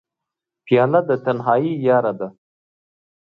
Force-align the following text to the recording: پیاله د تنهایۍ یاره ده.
پیاله 0.65 0.99
د 1.07 1.09
تنهایۍ 1.25 1.71
یاره 1.87 2.13
ده. 2.19 2.27